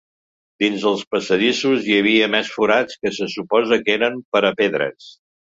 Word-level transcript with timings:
Dins 0.63 0.85
els 0.91 1.03
passadissos 1.15 1.91
hi 1.91 1.99
havia 1.99 2.31
més 2.37 2.51
forats 2.55 2.97
que 3.05 3.15
se 3.19 3.31
suposa 3.37 3.81
que 3.85 3.97
eren 4.01 4.21
per 4.37 4.45
a 4.53 4.57
pedres. 4.65 5.17